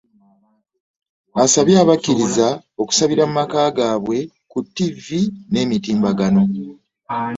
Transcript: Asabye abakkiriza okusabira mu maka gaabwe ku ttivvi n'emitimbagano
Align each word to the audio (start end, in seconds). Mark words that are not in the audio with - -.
Asabye 1.43 1.75
abakkiriza 1.83 2.47
okusabira 2.81 3.23
mu 3.27 3.33
maka 3.39 3.61
gaabwe 3.77 4.17
ku 4.51 4.57
ttivvi 4.65 5.21
n'emitimbagano 5.51 6.43